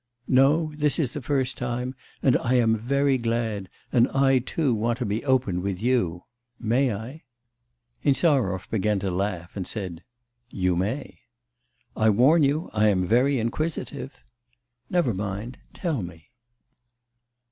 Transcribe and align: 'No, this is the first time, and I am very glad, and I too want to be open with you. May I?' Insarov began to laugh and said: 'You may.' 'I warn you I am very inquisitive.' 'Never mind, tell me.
'No, 0.27 0.71
this 0.77 0.97
is 0.97 1.13
the 1.13 1.21
first 1.21 1.59
time, 1.59 1.93
and 2.23 2.35
I 2.37 2.55
am 2.55 2.75
very 2.75 3.19
glad, 3.19 3.69
and 3.93 4.07
I 4.07 4.39
too 4.39 4.73
want 4.73 4.97
to 4.97 5.05
be 5.05 5.23
open 5.23 5.61
with 5.61 5.79
you. 5.79 6.23
May 6.59 6.91
I?' 6.91 7.21
Insarov 8.03 8.67
began 8.71 8.97
to 8.97 9.11
laugh 9.11 9.55
and 9.55 9.67
said: 9.67 10.03
'You 10.49 10.75
may.' 10.75 11.19
'I 11.95 12.09
warn 12.09 12.41
you 12.41 12.71
I 12.73 12.87
am 12.87 13.05
very 13.05 13.37
inquisitive.' 13.37 14.23
'Never 14.89 15.13
mind, 15.13 15.59
tell 15.71 16.01
me. 16.01 16.31